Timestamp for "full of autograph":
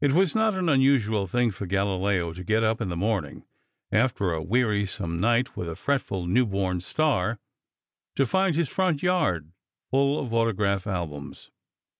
9.90-10.86